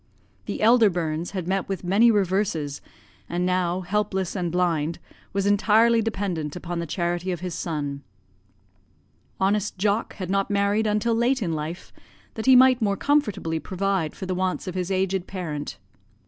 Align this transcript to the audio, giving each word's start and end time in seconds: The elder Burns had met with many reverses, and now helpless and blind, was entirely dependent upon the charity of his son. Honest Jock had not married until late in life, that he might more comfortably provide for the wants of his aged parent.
The 0.47 0.63
elder 0.63 0.89
Burns 0.89 1.29
had 1.29 1.47
met 1.47 1.69
with 1.69 1.83
many 1.83 2.09
reverses, 2.09 2.81
and 3.29 3.45
now 3.45 3.81
helpless 3.81 4.35
and 4.35 4.51
blind, 4.51 4.97
was 5.31 5.45
entirely 5.45 6.01
dependent 6.01 6.55
upon 6.55 6.79
the 6.79 6.87
charity 6.87 7.31
of 7.31 7.41
his 7.41 7.53
son. 7.53 8.01
Honest 9.39 9.77
Jock 9.77 10.13
had 10.15 10.31
not 10.31 10.49
married 10.49 10.87
until 10.87 11.13
late 11.13 11.43
in 11.43 11.53
life, 11.53 11.93
that 12.33 12.47
he 12.47 12.55
might 12.55 12.81
more 12.81 12.97
comfortably 12.97 13.59
provide 13.59 14.15
for 14.15 14.25
the 14.25 14.33
wants 14.33 14.65
of 14.67 14.73
his 14.73 14.89
aged 14.89 15.27
parent. 15.27 15.77